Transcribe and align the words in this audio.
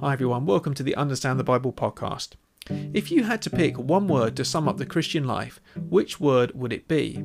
Hi 0.00 0.12
everyone, 0.12 0.46
welcome 0.46 0.74
to 0.74 0.84
the 0.84 0.94
Understand 0.94 1.40
the 1.40 1.44
Bible 1.44 1.72
podcast. 1.72 2.34
If 2.70 3.10
you 3.10 3.24
had 3.24 3.42
to 3.42 3.50
pick 3.50 3.76
one 3.76 4.06
word 4.06 4.36
to 4.36 4.44
sum 4.44 4.68
up 4.68 4.76
the 4.76 4.86
Christian 4.86 5.24
life, 5.24 5.60
which 5.74 6.20
word 6.20 6.52
would 6.54 6.72
it 6.72 6.86
be? 6.86 7.24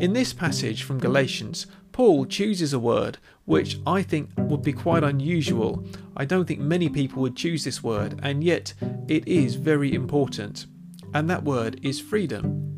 In 0.00 0.14
this 0.14 0.32
passage 0.32 0.84
from 0.84 0.98
Galatians, 0.98 1.66
Paul 1.92 2.24
chooses 2.24 2.72
a 2.72 2.78
word 2.78 3.18
which 3.44 3.78
I 3.86 4.02
think 4.02 4.30
would 4.38 4.62
be 4.62 4.72
quite 4.72 5.04
unusual. 5.04 5.84
I 6.16 6.24
don't 6.24 6.46
think 6.46 6.60
many 6.60 6.88
people 6.88 7.20
would 7.20 7.36
choose 7.36 7.62
this 7.62 7.82
word, 7.82 8.18
and 8.22 8.42
yet 8.42 8.72
it 9.06 9.28
is 9.28 9.56
very 9.56 9.92
important. 9.92 10.64
And 11.12 11.28
that 11.28 11.44
word 11.44 11.78
is 11.82 12.00
freedom. 12.00 12.71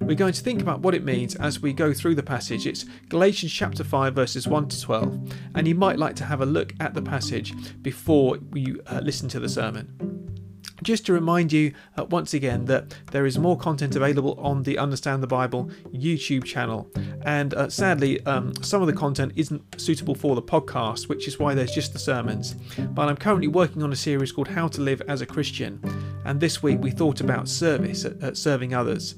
We're 0.00 0.14
going 0.14 0.32
to 0.32 0.42
think 0.42 0.62
about 0.62 0.80
what 0.80 0.94
it 0.94 1.04
means 1.04 1.34
as 1.34 1.60
we 1.60 1.72
go 1.72 1.92
through 1.92 2.14
the 2.14 2.22
passage. 2.22 2.66
It's 2.66 2.84
Galatians 3.08 3.52
chapter 3.52 3.82
5, 3.82 4.14
verses 4.14 4.46
1 4.46 4.68
to 4.68 4.80
12, 4.80 5.32
and 5.56 5.66
you 5.66 5.74
might 5.74 5.98
like 5.98 6.14
to 6.16 6.24
have 6.24 6.40
a 6.40 6.46
look 6.46 6.72
at 6.80 6.94
the 6.94 7.02
passage 7.02 7.52
before 7.82 8.38
you 8.54 8.80
uh, 8.86 9.00
listen 9.02 9.28
to 9.30 9.40
the 9.40 9.48
sermon. 9.48 10.24
Just 10.84 11.04
to 11.06 11.12
remind 11.12 11.52
you 11.52 11.74
uh, 11.96 12.04
once 12.04 12.32
again 12.32 12.66
that 12.66 12.94
there 13.10 13.26
is 13.26 13.38
more 13.38 13.58
content 13.58 13.96
available 13.96 14.38
on 14.38 14.62
the 14.62 14.78
Understand 14.78 15.20
the 15.22 15.26
Bible 15.26 15.68
YouTube 15.92 16.44
channel, 16.44 16.88
and 17.22 17.52
uh, 17.54 17.68
sadly, 17.68 18.24
um, 18.24 18.54
some 18.62 18.80
of 18.80 18.86
the 18.86 18.92
content 18.92 19.32
isn't 19.34 19.80
suitable 19.80 20.14
for 20.14 20.36
the 20.36 20.42
podcast, 20.42 21.08
which 21.08 21.26
is 21.26 21.40
why 21.40 21.54
there's 21.54 21.72
just 21.72 21.92
the 21.92 21.98
sermons. 21.98 22.54
But 22.78 23.08
I'm 23.08 23.16
currently 23.16 23.48
working 23.48 23.82
on 23.82 23.92
a 23.92 23.96
series 23.96 24.30
called 24.30 24.48
How 24.48 24.68
to 24.68 24.80
Live 24.80 25.02
as 25.08 25.20
a 25.20 25.26
Christian, 25.26 25.82
and 26.24 26.40
this 26.40 26.62
week 26.62 26.78
we 26.80 26.92
thought 26.92 27.20
about 27.20 27.48
service, 27.48 28.04
at, 28.04 28.22
at 28.22 28.36
serving 28.36 28.72
others 28.72 29.16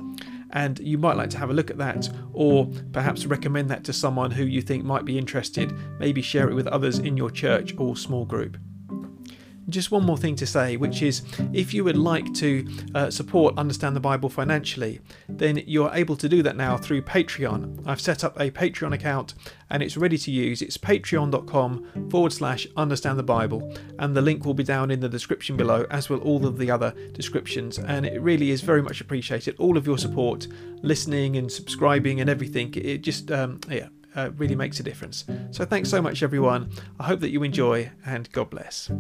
and 0.53 0.79
you 0.81 0.99
might 0.99 1.17
like 1.17 1.31
to 1.31 1.39
have 1.39 1.51
a 1.51 1.55
look 1.55 1.71
at 1.71 1.79
that 1.79 2.09
or 2.33 2.71
perhaps 2.93 3.27
recommend 3.27 3.71
that 3.71 3.85
to 3.85 3.93
someone 3.93 4.31
who 4.31 4.45
you 4.45 4.63
think 4.63 4.85
might 4.85 5.05
be 5.05 5.19
interested. 5.19 5.73
Maybe 5.99 6.23
share 6.23 6.49
it 6.49 6.55
with 6.55 6.67
others 6.67 6.99
in 6.99 7.17
your 7.17 7.31
church 7.31 7.75
or 7.79 7.97
small 7.97 8.25
group 8.25 8.57
just 9.71 9.91
one 9.91 10.05
more 10.05 10.17
thing 10.17 10.37
to 10.37 10.47
say, 10.47 10.77
which 10.77 11.03
is 11.03 11.23
if 11.53 11.73
you 11.75 11.85
would 11.85 11.97
like 11.97 12.33
to 12.35 12.67
uh, 12.95 13.11
support 13.11 13.57
Understand 13.59 13.97
the 13.97 14.01
Bible 14.01 14.29
financially, 14.29 15.01
then 15.29 15.63
you're 15.67 15.91
able 15.93 16.17
to 16.17 16.29
do 16.29 16.43
that 16.43 16.57
now 16.57 16.77
through 16.77 17.03
Patreon. 17.03 17.83
I've 17.87 18.01
set 18.01 18.25
up 18.25 18.39
a 18.39 18.51
Patreon 18.51 18.95
account 18.95 19.35
and 19.71 19.83
it's 19.83 19.97
ready 19.97 20.19
to 20.19 20.31
use. 20.31 20.63
It's 20.63 20.77
patreon.com 20.77 22.09
forward 22.11 22.33
slash 22.33 22.67
understand 22.77 23.19
the 23.19 23.23
Bible, 23.23 23.75
and 23.99 24.17
the 24.17 24.21
link 24.21 24.45
will 24.45 24.55
be 24.55 24.65
down 24.65 24.91
in 24.91 25.01
the 25.01 25.09
description 25.09 25.57
below, 25.57 25.87
as 25.91 26.11
will 26.11 26.21
all 26.21 26.45
of 26.47 26.59
the 26.59 26.71
other 26.71 26.95
descriptions. 27.13 27.79
And 27.79 28.05
it 28.05 28.21
really 28.21 28.51
is 28.51 28.61
very 28.61 28.83
much 28.83 29.01
appreciated. 29.01 29.57
All 29.59 29.77
of 29.77 29.87
your 29.87 29.99
support, 29.99 30.49
listening 30.83 31.37
and 31.37 31.51
subscribing 31.51 32.21
and 32.21 32.29
everything. 32.29 32.75
It 32.75 32.99
just, 32.99 33.31
um, 33.31 33.61
yeah. 33.71 33.89
Uh, 34.17 34.29
really 34.39 34.57
makes 34.57 34.81
a 34.81 34.83
difference. 34.83 35.25
So, 35.53 35.65
thanks 35.65 35.89
so 35.89 36.03
much, 36.03 36.25
everyone. 36.25 36.73
I 36.99 37.05
hope 37.05 37.21
that 37.21 37.31
you 37.31 37.45
enjoy, 37.45 37.93
and 38.05 38.29
God 38.33 38.51
bless. 38.51 38.91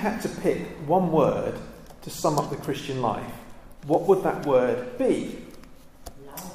Had 0.00 0.22
to 0.22 0.28
pick 0.40 0.66
one 0.86 1.12
word 1.12 1.54
to 2.00 2.10
sum 2.10 2.38
up 2.38 2.48
the 2.48 2.56
Christian 2.56 3.02
life, 3.02 3.32
what 3.86 4.02
would 4.02 4.22
that 4.24 4.46
word 4.46 4.96
be? 4.98 5.36
Love. 6.26 6.54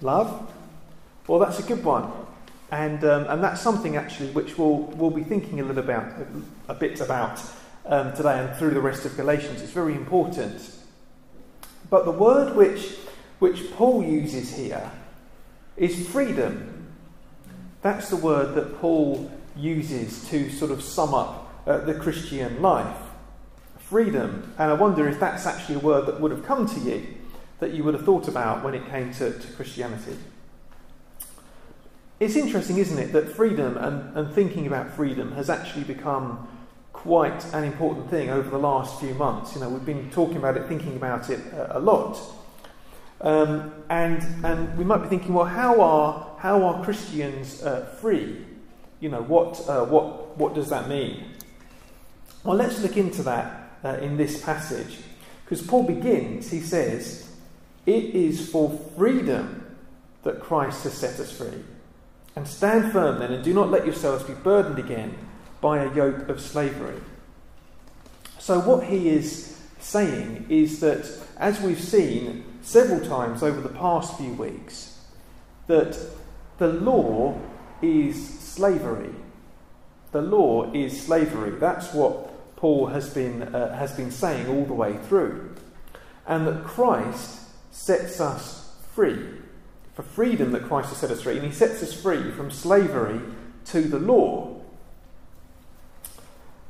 Love? 0.00 0.52
Well, 1.26 1.38
that's 1.38 1.58
a 1.58 1.62
good 1.62 1.84
one. 1.84 2.10
And, 2.72 3.04
um, 3.04 3.26
and 3.28 3.44
that's 3.44 3.60
something 3.60 3.96
actually 3.96 4.30
which 4.30 4.56
we'll, 4.56 4.78
we'll 4.96 5.10
be 5.10 5.22
thinking 5.22 5.60
a 5.60 5.62
little 5.62 5.84
about, 5.84 6.10
a 6.68 6.74
bit 6.74 7.02
about 7.02 7.38
um, 7.84 8.14
today 8.14 8.38
and 8.38 8.56
through 8.56 8.70
the 8.70 8.80
rest 8.80 9.04
of 9.04 9.14
Galatians. 9.14 9.60
It's 9.60 9.72
very 9.72 9.94
important. 9.94 10.74
But 11.90 12.06
the 12.06 12.10
word 12.10 12.56
which, 12.56 12.96
which 13.40 13.70
Paul 13.72 14.02
uses 14.02 14.56
here 14.56 14.90
is 15.76 16.08
freedom. 16.08 16.88
That's 17.82 18.08
the 18.08 18.16
word 18.16 18.54
that 18.54 18.80
Paul 18.80 19.30
uses 19.54 20.26
to 20.30 20.50
sort 20.50 20.70
of 20.70 20.82
sum 20.82 21.12
up 21.12 21.52
uh, 21.66 21.78
the 21.78 21.92
Christian 21.92 22.62
life. 22.62 22.96
Freedom. 23.80 24.54
And 24.58 24.70
I 24.70 24.74
wonder 24.74 25.06
if 25.06 25.20
that's 25.20 25.44
actually 25.44 25.74
a 25.74 25.80
word 25.80 26.06
that 26.06 26.22
would 26.22 26.30
have 26.30 26.46
come 26.46 26.66
to 26.66 26.80
you, 26.80 27.06
that 27.60 27.72
you 27.72 27.84
would 27.84 27.92
have 27.92 28.06
thought 28.06 28.28
about 28.28 28.64
when 28.64 28.72
it 28.72 28.88
came 28.88 29.12
to, 29.14 29.38
to 29.38 29.52
Christianity. 29.52 30.16
It's 32.22 32.36
interesting, 32.36 32.78
isn't 32.78 33.00
it, 33.00 33.12
that 33.14 33.30
freedom 33.30 33.76
and, 33.76 34.16
and 34.16 34.32
thinking 34.32 34.68
about 34.68 34.92
freedom 34.92 35.32
has 35.32 35.50
actually 35.50 35.82
become 35.82 36.46
quite 36.92 37.44
an 37.52 37.64
important 37.64 38.10
thing 38.10 38.30
over 38.30 38.48
the 38.48 38.60
last 38.60 39.00
few 39.00 39.12
months. 39.14 39.56
You 39.56 39.60
know, 39.60 39.68
we've 39.68 39.84
been 39.84 40.08
talking 40.12 40.36
about 40.36 40.56
it, 40.56 40.68
thinking 40.68 40.94
about 40.94 41.30
it 41.30 41.40
a, 41.52 41.78
a 41.78 41.80
lot. 41.80 42.20
Um, 43.22 43.72
and, 43.90 44.22
and 44.44 44.78
we 44.78 44.84
might 44.84 45.02
be 45.02 45.08
thinking, 45.08 45.34
well, 45.34 45.46
how 45.46 45.80
are, 45.80 46.36
how 46.38 46.62
are 46.62 46.84
Christians 46.84 47.60
uh, 47.64 47.86
free? 48.00 48.36
You 49.00 49.08
know, 49.08 49.22
what, 49.22 49.60
uh, 49.68 49.84
what, 49.86 50.38
what 50.38 50.54
does 50.54 50.68
that 50.68 50.88
mean? 50.88 51.24
Well, 52.44 52.56
let's 52.56 52.80
look 52.82 52.96
into 52.96 53.24
that 53.24 53.78
uh, 53.82 53.96
in 54.00 54.16
this 54.16 54.40
passage. 54.40 54.98
Because 55.44 55.60
Paul 55.60 55.82
begins, 55.82 56.52
he 56.52 56.60
says, 56.60 57.34
It 57.84 58.14
is 58.14 58.48
for 58.48 58.78
freedom 58.96 59.76
that 60.22 60.38
Christ 60.38 60.84
has 60.84 60.92
set 60.92 61.18
us 61.18 61.36
free. 61.36 61.64
And 62.34 62.48
stand 62.48 62.92
firm 62.92 63.18
then, 63.18 63.32
and 63.32 63.44
do 63.44 63.52
not 63.52 63.70
let 63.70 63.84
yourselves 63.84 64.24
be 64.24 64.34
burdened 64.34 64.78
again 64.78 65.16
by 65.60 65.78
a 65.78 65.94
yoke 65.94 66.28
of 66.28 66.40
slavery. 66.40 67.00
So, 68.38 68.58
what 68.58 68.84
he 68.84 69.08
is 69.10 69.60
saying 69.78 70.46
is 70.48 70.80
that, 70.80 71.08
as 71.38 71.60
we've 71.60 71.80
seen 71.80 72.44
several 72.62 73.00
times 73.06 73.42
over 73.42 73.60
the 73.60 73.68
past 73.68 74.16
few 74.16 74.32
weeks, 74.32 74.98
that 75.66 75.98
the 76.58 76.68
law 76.68 77.38
is 77.82 78.40
slavery. 78.40 79.14
The 80.12 80.22
law 80.22 80.72
is 80.72 81.00
slavery. 81.04 81.50
That's 81.50 81.92
what 81.92 82.56
Paul 82.56 82.86
has 82.86 83.12
been, 83.12 83.42
uh, 83.42 83.76
has 83.76 83.92
been 83.92 84.10
saying 84.10 84.48
all 84.48 84.64
the 84.64 84.74
way 84.74 84.96
through. 85.08 85.54
And 86.26 86.46
that 86.46 86.64
Christ 86.64 87.40
sets 87.72 88.20
us 88.20 88.74
free. 88.94 89.41
For 89.94 90.02
freedom 90.02 90.52
that 90.52 90.64
Christ 90.64 90.88
has 90.88 90.98
set 90.98 91.10
us 91.10 91.22
free. 91.22 91.36
And 91.36 91.46
he 91.46 91.52
sets 91.52 91.82
us 91.82 91.92
free 91.92 92.30
from 92.30 92.50
slavery 92.50 93.20
to 93.66 93.82
the 93.82 93.98
law. 93.98 94.60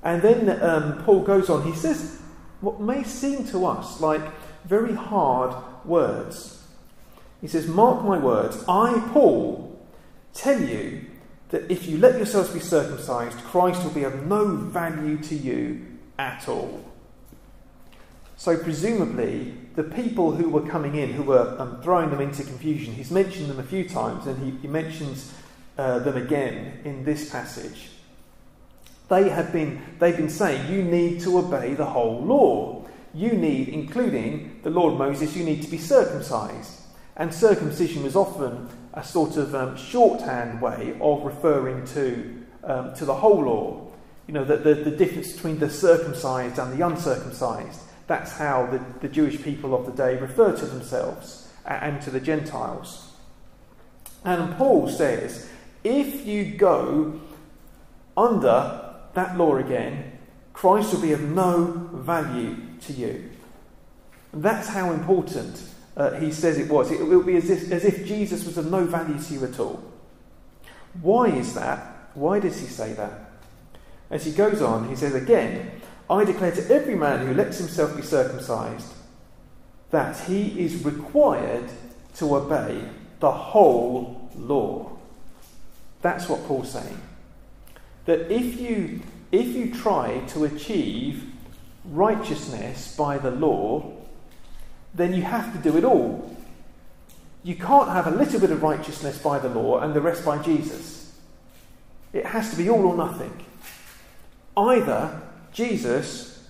And 0.02 0.22
then 0.22 0.62
um, 0.62 1.02
Paul 1.04 1.22
goes 1.22 1.48
on, 1.48 1.64
he 1.64 1.74
says 1.76 2.20
what 2.60 2.80
may 2.80 3.02
seem 3.04 3.44
to 3.48 3.66
us 3.66 4.00
like 4.00 4.22
very 4.64 4.94
hard 4.94 5.54
words. 5.84 6.64
He 7.40 7.48
says, 7.48 7.66
Mark 7.66 8.04
my 8.04 8.18
words, 8.18 8.64
I, 8.68 9.08
Paul, 9.12 9.80
tell 10.32 10.60
you 10.60 11.04
that 11.50 11.70
if 11.70 11.86
you 11.86 11.98
let 11.98 12.16
yourselves 12.16 12.50
be 12.50 12.60
circumcised, 12.60 13.36
Christ 13.38 13.82
will 13.82 13.90
be 13.90 14.04
of 14.04 14.26
no 14.26 14.46
value 14.46 15.18
to 15.18 15.34
you 15.34 15.84
at 16.18 16.48
all. 16.48 16.91
So, 18.42 18.56
presumably, 18.56 19.54
the 19.76 19.84
people 19.84 20.32
who 20.32 20.48
were 20.48 20.66
coming 20.66 20.96
in, 20.96 21.12
who 21.12 21.22
were 21.22 21.54
um, 21.60 21.80
throwing 21.80 22.10
them 22.10 22.20
into 22.20 22.42
confusion, 22.42 22.92
he's 22.92 23.12
mentioned 23.12 23.48
them 23.48 23.60
a 23.60 23.62
few 23.62 23.88
times, 23.88 24.26
and 24.26 24.36
he, 24.42 24.58
he 24.62 24.66
mentions 24.66 25.32
uh, 25.78 26.00
them 26.00 26.16
again 26.16 26.80
in 26.84 27.04
this 27.04 27.30
passage. 27.30 27.90
They 29.08 29.28
have 29.28 29.52
been, 29.52 29.80
they've 30.00 30.16
been 30.16 30.28
saying, 30.28 30.72
you 30.72 30.82
need 30.82 31.20
to 31.20 31.38
obey 31.38 31.74
the 31.74 31.84
whole 31.84 32.20
law. 32.20 32.84
You 33.14 33.30
need, 33.30 33.68
including 33.68 34.58
the 34.64 34.70
Lord 34.70 34.98
Moses, 34.98 35.36
you 35.36 35.44
need 35.44 35.62
to 35.62 35.70
be 35.70 35.78
circumcised. 35.78 36.80
And 37.16 37.32
circumcision 37.32 38.02
was 38.02 38.16
often 38.16 38.68
a 38.92 39.04
sort 39.04 39.36
of 39.36 39.54
um, 39.54 39.76
shorthand 39.76 40.60
way 40.60 40.96
of 41.00 41.22
referring 41.22 41.86
to, 41.94 42.44
um, 42.64 42.92
to 42.94 43.04
the 43.04 43.14
whole 43.14 43.44
law. 43.44 43.86
You 44.26 44.34
know, 44.34 44.44
the, 44.44 44.56
the, 44.56 44.74
the, 44.74 44.90
difference 44.90 45.32
between 45.32 45.60
the 45.60 45.70
circumcised 45.70 46.58
and 46.58 46.76
the 46.76 46.84
uncircumcised. 46.84 47.82
That's 48.06 48.32
how 48.32 48.66
the, 48.66 48.80
the 49.00 49.12
Jewish 49.12 49.42
people 49.42 49.74
of 49.74 49.86
the 49.86 49.92
day 49.92 50.18
refer 50.18 50.56
to 50.56 50.66
themselves 50.66 51.48
and 51.64 52.02
to 52.02 52.10
the 52.10 52.20
Gentiles. 52.20 53.12
And 54.24 54.56
Paul 54.56 54.88
says, 54.88 55.48
if 55.84 56.26
you 56.26 56.56
go 56.56 57.20
under 58.16 58.94
that 59.14 59.36
law 59.36 59.56
again, 59.56 60.18
Christ 60.52 60.92
will 60.92 61.00
be 61.00 61.12
of 61.12 61.22
no 61.22 61.88
value 61.92 62.56
to 62.82 62.92
you. 62.92 63.30
That's 64.32 64.68
how 64.68 64.92
important 64.92 65.62
uh, 65.96 66.12
he 66.12 66.32
says 66.32 66.58
it 66.58 66.70
was. 66.70 66.90
It 66.90 67.06
will 67.06 67.22
be 67.22 67.36
as 67.36 67.50
if, 67.50 67.70
as 67.70 67.84
if 67.84 68.06
Jesus 68.06 68.44
was 68.46 68.58
of 68.58 68.70
no 68.70 68.84
value 68.84 69.18
to 69.18 69.34
you 69.34 69.44
at 69.44 69.58
all. 69.58 69.82
Why 71.00 71.26
is 71.26 71.54
that? 71.54 72.10
Why 72.14 72.38
does 72.38 72.60
he 72.60 72.66
say 72.66 72.92
that? 72.94 73.30
As 74.10 74.24
he 74.24 74.32
goes 74.32 74.60
on, 74.60 74.88
he 74.88 74.96
says 74.96 75.14
again, 75.14 75.80
I 76.10 76.24
declare 76.24 76.52
to 76.52 76.70
every 76.70 76.94
man 76.94 77.26
who 77.26 77.34
lets 77.34 77.58
himself 77.58 77.96
be 77.96 78.02
circumcised 78.02 78.92
that 79.90 80.18
he 80.20 80.60
is 80.60 80.84
required 80.84 81.70
to 82.16 82.36
obey 82.36 82.82
the 83.20 83.30
whole 83.30 84.30
law. 84.36 84.90
That's 86.00 86.28
what 86.28 86.44
Paul's 86.46 86.72
saying. 86.72 87.00
That 88.06 88.32
if 88.32 88.60
you 88.60 89.00
if 89.30 89.46
you 89.48 89.72
try 89.72 90.18
to 90.28 90.44
achieve 90.44 91.24
righteousness 91.84 92.94
by 92.96 93.18
the 93.18 93.30
law, 93.30 93.92
then 94.94 95.14
you 95.14 95.22
have 95.22 95.52
to 95.52 95.58
do 95.58 95.76
it 95.78 95.84
all. 95.84 96.36
You 97.42 97.54
can't 97.56 97.88
have 97.88 98.06
a 98.06 98.10
little 98.10 98.38
bit 98.38 98.50
of 98.50 98.62
righteousness 98.62 99.18
by 99.18 99.38
the 99.38 99.48
law 99.48 99.80
and 99.80 99.94
the 99.94 100.00
rest 100.00 100.24
by 100.24 100.38
Jesus. 100.42 101.12
It 102.12 102.26
has 102.26 102.50
to 102.50 102.56
be 102.56 102.68
all 102.68 102.86
or 102.86 102.96
nothing. 102.96 103.44
Either 104.56 105.22
Jesus 105.52 106.48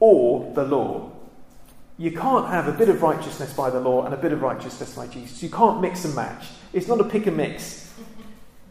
or 0.00 0.52
the 0.54 0.64
law. 0.64 1.12
You 1.96 2.12
can't 2.12 2.46
have 2.46 2.68
a 2.68 2.72
bit 2.72 2.88
of 2.88 3.02
righteousness 3.02 3.52
by 3.52 3.70
the 3.70 3.80
law 3.80 4.04
and 4.04 4.14
a 4.14 4.16
bit 4.16 4.32
of 4.32 4.40
righteousness 4.40 4.94
by 4.94 5.08
Jesus. 5.08 5.42
You 5.42 5.50
can't 5.50 5.80
mix 5.80 6.04
and 6.04 6.14
match. 6.14 6.46
It's 6.72 6.86
not 6.86 7.00
a 7.00 7.04
pick 7.04 7.26
and 7.26 7.36
mix. 7.36 7.92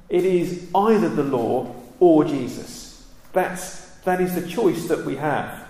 It 0.10 0.24
is 0.24 0.70
either 0.74 1.10
the 1.10 1.24
law 1.24 1.76
or 2.00 2.24
Jesus. 2.24 3.06
That's, 3.34 3.90
that 4.06 4.22
is 4.22 4.36
the 4.36 4.48
choice 4.48 4.88
that 4.88 5.06
we 5.06 5.18
have. 5.18 5.68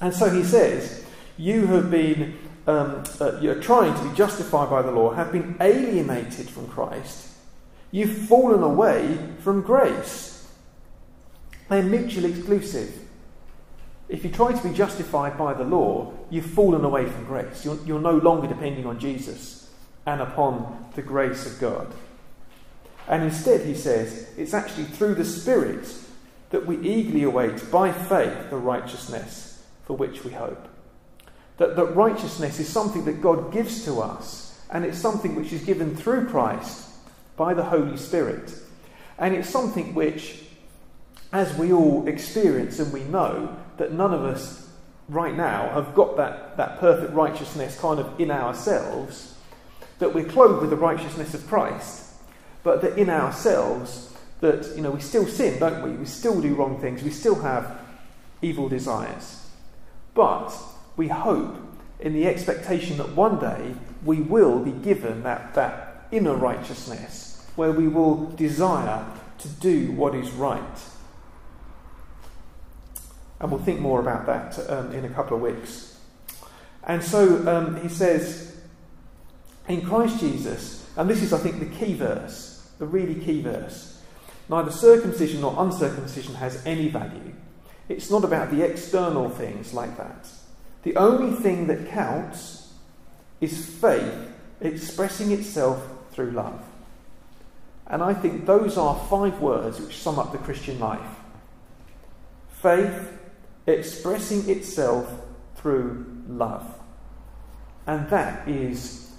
And 0.00 0.12
so 0.12 0.28
he 0.28 0.44
says, 0.44 1.04
You 1.38 1.66
have 1.68 1.90
been, 1.90 2.38
um, 2.66 3.04
uh, 3.18 3.38
you're 3.40 3.62
trying 3.62 3.94
to 3.94 4.08
be 4.10 4.14
justified 4.14 4.68
by 4.68 4.82
the 4.82 4.90
law, 4.90 5.14
have 5.14 5.32
been 5.32 5.56
alienated 5.60 6.50
from 6.50 6.68
Christ. 6.68 7.28
You've 7.90 8.28
fallen 8.28 8.62
away 8.62 9.18
from 9.40 9.62
grace. 9.62 10.35
They're 11.68 11.82
mutually 11.82 12.30
exclusive. 12.30 12.94
If 14.08 14.24
you 14.24 14.30
try 14.30 14.52
to 14.52 14.68
be 14.68 14.74
justified 14.74 15.36
by 15.36 15.54
the 15.54 15.64
law, 15.64 16.12
you've 16.30 16.46
fallen 16.46 16.84
away 16.84 17.06
from 17.06 17.24
grace. 17.24 17.64
You're, 17.64 17.78
you're 17.84 18.00
no 18.00 18.16
longer 18.16 18.46
depending 18.46 18.86
on 18.86 19.00
Jesus 19.00 19.70
and 20.06 20.20
upon 20.20 20.90
the 20.94 21.02
grace 21.02 21.44
of 21.44 21.60
God. 21.60 21.92
And 23.08 23.24
instead, 23.24 23.66
he 23.66 23.74
says, 23.74 24.30
it's 24.36 24.54
actually 24.54 24.84
through 24.84 25.16
the 25.16 25.24
Spirit 25.24 25.92
that 26.50 26.66
we 26.66 26.78
eagerly 26.78 27.24
await 27.24 27.70
by 27.70 27.92
faith 27.92 28.50
the 28.50 28.56
righteousness 28.56 29.64
for 29.84 29.96
which 29.96 30.24
we 30.24 30.32
hope. 30.32 30.68
That, 31.58 31.76
that 31.76 31.96
righteousness 31.96 32.60
is 32.60 32.68
something 32.68 33.04
that 33.06 33.20
God 33.20 33.52
gives 33.52 33.84
to 33.84 34.00
us, 34.00 34.60
and 34.70 34.84
it's 34.84 34.98
something 34.98 35.34
which 35.34 35.52
is 35.52 35.64
given 35.64 35.96
through 35.96 36.28
Christ 36.28 36.90
by 37.36 37.54
the 37.54 37.64
Holy 37.64 37.96
Spirit. 37.96 38.54
And 39.18 39.34
it's 39.34 39.48
something 39.48 39.94
which, 39.94 40.44
as 41.36 41.54
we 41.58 41.70
all 41.70 42.08
experience 42.08 42.78
and 42.78 42.90
we 42.94 43.04
know, 43.04 43.54
that 43.76 43.92
none 43.92 44.14
of 44.14 44.24
us 44.24 44.70
right 45.06 45.36
now 45.36 45.68
have 45.68 45.94
got 45.94 46.16
that, 46.16 46.56
that 46.56 46.78
perfect 46.80 47.12
righteousness 47.12 47.78
kind 47.78 48.00
of 48.00 48.18
in 48.18 48.30
ourselves, 48.30 49.36
that 49.98 50.14
we're 50.14 50.24
clothed 50.24 50.62
with 50.62 50.70
the 50.70 50.76
righteousness 50.76 51.34
of 51.34 51.46
Christ, 51.46 52.10
but 52.62 52.80
that 52.80 52.96
in 52.96 53.10
ourselves, 53.10 54.14
that 54.40 54.74
you 54.76 54.82
know 54.82 54.92
we 54.92 55.00
still 55.00 55.26
sin, 55.26 55.58
don't 55.60 55.82
we? 55.82 55.90
We 55.90 56.06
still 56.06 56.40
do 56.40 56.54
wrong 56.54 56.80
things, 56.80 57.02
we 57.02 57.10
still 57.10 57.40
have 57.42 57.80
evil 58.40 58.70
desires. 58.70 59.46
But 60.14 60.56
we 60.96 61.08
hope 61.08 61.56
in 62.00 62.14
the 62.14 62.26
expectation 62.26 62.96
that 62.96 63.14
one 63.14 63.38
day 63.38 63.74
we 64.06 64.22
will 64.22 64.60
be 64.60 64.72
given 64.72 65.22
that, 65.24 65.52
that 65.54 66.06
inner 66.10 66.34
righteousness 66.34 67.46
where 67.56 67.72
we 67.72 67.88
will 67.88 68.30
desire 68.30 69.04
to 69.38 69.48
do 69.48 69.92
what 69.92 70.14
is 70.14 70.30
right. 70.30 70.80
And 73.40 73.50
we'll 73.50 73.60
think 73.60 73.80
more 73.80 74.00
about 74.00 74.26
that 74.26 74.70
um, 74.70 74.92
in 74.92 75.04
a 75.04 75.10
couple 75.10 75.36
of 75.36 75.42
weeks. 75.42 75.98
And 76.84 77.02
so 77.02 77.46
um, 77.48 77.80
he 77.82 77.88
says, 77.88 78.56
in 79.68 79.82
Christ 79.82 80.20
Jesus, 80.20 80.88
and 80.96 81.10
this 81.10 81.22
is, 81.22 81.32
I 81.32 81.38
think, 81.38 81.58
the 81.58 81.66
key 81.66 81.94
verse, 81.94 82.70
the 82.78 82.86
really 82.86 83.16
key 83.16 83.42
verse 83.42 83.96
neither 84.48 84.70
circumcision 84.70 85.40
nor 85.40 85.54
uncircumcision 85.58 86.34
has 86.36 86.64
any 86.64 86.88
value. 86.88 87.34
It's 87.88 88.10
not 88.10 88.24
about 88.24 88.50
the 88.50 88.62
external 88.62 89.28
things 89.28 89.74
like 89.74 89.96
that. 89.96 90.28
The 90.82 90.96
only 90.96 91.36
thing 91.36 91.66
that 91.66 91.88
counts 91.88 92.72
is 93.40 93.66
faith 93.66 94.30
expressing 94.60 95.32
itself 95.32 95.82
through 96.12 96.30
love. 96.30 96.62
And 97.88 98.02
I 98.02 98.14
think 98.14 98.46
those 98.46 98.76
are 98.76 98.98
five 99.10 99.40
words 99.40 99.80
which 99.80 99.96
sum 99.96 100.18
up 100.18 100.32
the 100.32 100.38
Christian 100.38 100.78
life 100.78 101.00
faith 102.62 103.12
expressing 103.66 104.48
itself 104.48 105.12
through 105.56 106.06
love. 106.28 106.78
And 107.86 108.08
that 108.10 108.48
is 108.48 109.12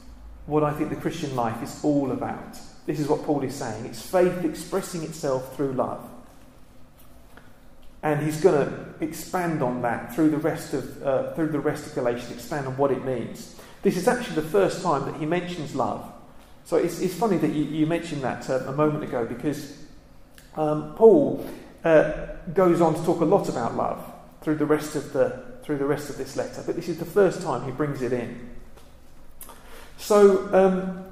what 0.46 0.64
I 0.64 0.74
think 0.74 0.90
the 0.90 0.96
Christian 0.96 1.36
life 1.36 1.62
is 1.62 1.80
all 1.84 2.12
about. 2.12 2.58
This 2.86 3.00
is 3.00 3.08
what 3.08 3.24
Paul 3.24 3.44
is 3.44 3.56
saying. 3.56 3.86
It's 3.86 4.02
faith 4.02 4.46
expressing 4.46 5.04
itself 5.04 5.56
through 5.56 5.74
love. 5.74 6.10
And 8.02 8.24
he's 8.24 8.40
going 8.40 8.66
to 8.66 9.04
expand 9.04 9.62
on 9.62 9.82
that 9.82 10.16
through 10.16 10.30
the 10.30 10.38
rest 10.38 10.74
of 10.74 11.04
uh, 11.04 11.34
through 11.34 11.50
the 11.50 11.60
rest 11.60 11.88
of 11.88 11.96
Galatians, 11.96 12.32
expand 12.32 12.68
on 12.68 12.78
what 12.78 12.92
it 12.92 13.04
means. 13.04 13.56
This 13.82 13.98
is 13.98 14.08
actually 14.08 14.36
the 14.36 14.50
first 14.50 14.82
time 14.82 15.06
that 15.12 15.20
he 15.20 15.26
mentions 15.26 15.76
love. 15.76 16.10
So 16.64 16.78
it's, 16.78 17.02
it's 17.02 17.14
funny 17.14 17.38
that 17.38 17.52
you, 17.52 17.64
you 17.64 17.86
mentioned 17.86 18.22
that 18.24 18.50
uh, 18.50 18.60
a 18.68 18.72
moment 18.72 19.04
ago 19.04 19.26
because 19.26 19.78
um, 20.56 20.94
Paul 20.96 21.46
uh, 21.84 22.28
goes 22.54 22.82
on 22.82 22.96
to 22.96 23.04
talk 23.04 23.22
a 23.22 23.26
lot 23.26 23.50
about 23.50 23.76
love 23.76 24.14
through 24.48 24.56
the 24.56 24.66
rest 24.66 24.96
of 24.96 25.12
the 25.12 25.44
through 25.64 25.78
the 25.78 25.86
rest 25.86 26.10
of 26.10 26.18
this 26.18 26.38
letter, 26.38 26.64
but 26.66 26.78
this 26.78 26.88
is 26.88 26.98
the 27.00 27.04
first 27.06 27.42
time 27.42 27.66
he 27.66 27.72
brings 27.72 28.02
it 28.02 28.14
in. 28.14 28.50
So 29.98 30.48
um, 30.54 31.10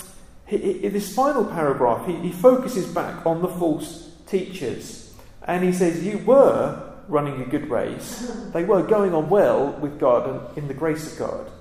he, 0.48 0.86
in 0.86 0.94
this 0.94 1.14
final 1.14 1.44
paragraph, 1.44 2.08
he, 2.08 2.16
he 2.16 2.32
focuses 2.32 2.86
back 2.86 3.26
on 3.26 3.42
the 3.42 3.50
false 3.50 4.10
teachers, 4.26 5.14
and 5.46 5.66
he 5.66 5.74
says, 5.74 6.02
"You 6.02 6.20
were 6.20 6.94
running 7.10 7.42
a 7.42 7.46
good 7.46 7.70
race; 7.70 8.32
they 8.54 8.64
were 8.64 8.84
going 8.84 9.14
on 9.14 9.30
well 9.30 9.74
with 9.82 10.00
God 10.00 10.30
and 10.30 10.58
in 10.58 10.70
the 10.70 10.74
grace 10.74 11.12
of 11.12 11.20
God." 11.20 11.52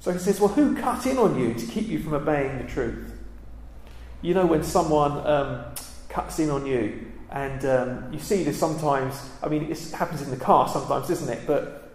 So 0.00 0.12
he 0.12 0.18
says, 0.18 0.38
"Well, 0.38 0.50
who 0.50 0.76
cut 0.76 1.06
in 1.06 1.16
on 1.16 1.38
you 1.38 1.54
to 1.54 1.66
keep 1.66 1.88
you 1.88 1.98
from 1.98 2.12
obeying 2.12 2.58
the 2.58 2.70
truth?" 2.70 3.10
You 4.20 4.34
know, 4.34 4.44
when 4.44 4.62
someone 4.62 5.26
um, 5.26 5.64
cuts 6.10 6.38
in 6.38 6.50
on 6.50 6.66
you 6.66 7.10
and 7.36 7.66
um, 7.66 8.12
you 8.14 8.18
see 8.18 8.44
this 8.44 8.58
sometimes, 8.58 9.28
I 9.42 9.48
mean, 9.48 9.70
it 9.70 9.90
happens 9.90 10.22
in 10.22 10.30
the 10.30 10.38
car 10.38 10.70
sometimes, 10.70 11.08
doesn't 11.08 11.28
it? 11.28 11.46
But 11.46 11.92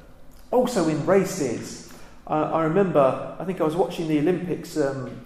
also 0.51 0.87
in 0.87 1.03
races. 1.07 1.91
Uh, 2.27 2.51
I 2.53 2.63
remember, 2.65 3.35
I 3.39 3.43
think 3.43 3.59
I 3.59 3.63
was 3.63 3.75
watching 3.75 4.07
the 4.07 4.19
Olympics 4.19 4.77
um, 4.77 5.19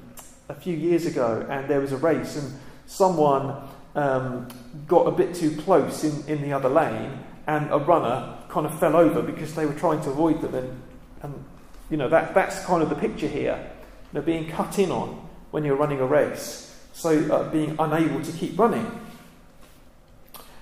a 0.48 0.54
few 0.54 0.74
years 0.74 1.06
ago, 1.06 1.46
and 1.50 1.70
there 1.70 1.82
was 1.82 1.92
a 1.92 1.98
race, 1.98 2.38
and 2.38 2.58
someone 2.86 3.62
um, 3.96 4.48
got 4.88 5.06
a 5.06 5.12
bit 5.12 5.36
too 5.36 5.54
close 5.58 6.06
in, 6.06 6.26
in 6.30 6.42
the 6.42 6.54
other 6.54 6.70
lane, 6.70 7.20
and 7.46 7.70
a 7.70 7.78
runner 7.78 8.38
kind 8.48 8.66
of 8.66 8.80
fell 8.80 8.96
over 8.96 9.22
because 9.22 9.54
they 9.54 9.66
were 9.66 9.74
trying 9.74 10.00
to 10.04 10.12
avoid 10.12 10.42
them. 10.42 10.56
And, 10.56 10.82
and 11.24 11.46
you 11.90 11.98
know, 11.98 12.08
that, 12.08 12.34
that's 12.34 12.64
kind 12.64 12.82
of 12.82 12.88
the 12.88 12.96
picture 12.96 13.28
here. 13.28 13.70
You 14.14 14.20
know, 14.22 14.26
being 14.26 14.50
cut 14.50 14.80
in 14.80 14.92
on 14.92 15.28
when 15.52 15.66
you're 15.66 15.76
running 15.76 16.00
a 16.00 16.06
race, 16.06 16.74
so 16.94 17.10
uh, 17.34 17.52
being 17.52 17.76
unable 17.80 18.24
to 18.24 18.32
keep 18.32 18.58
running. 18.58 18.90